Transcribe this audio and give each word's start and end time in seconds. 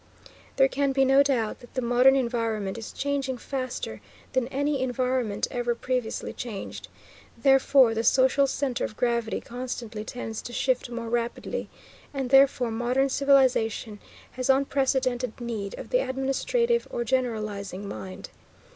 There 0.55 0.67
can 0.67 0.93
be 0.93 1.05
no 1.05 1.21
doubt 1.21 1.59
that 1.59 1.75
the 1.75 1.81
modern 1.83 2.15
environment 2.15 2.75
is 2.79 2.91
changing 2.91 3.37
faster 3.37 4.01
than 4.33 4.47
any 4.47 4.81
environment 4.81 5.47
ever 5.51 5.75
previously 5.75 6.33
changed; 6.33 6.87
therefore, 7.37 7.93
the 7.93 8.03
social 8.03 8.47
centre 8.47 8.83
of 8.83 8.97
gravity 8.97 9.39
constantly 9.39 10.03
tends 10.03 10.41
to 10.41 10.53
shift 10.53 10.89
more 10.89 11.07
rapidly; 11.07 11.69
and 12.15 12.31
therefore, 12.31 12.71
modern 12.71 13.09
civilization 13.09 13.99
has 14.31 14.49
unprecedented 14.49 15.39
need 15.39 15.77
of 15.77 15.91
the 15.91 15.99
administrative 15.99 16.87
or 16.89 17.03
generalizing 17.03 17.87
mind. 17.87 18.31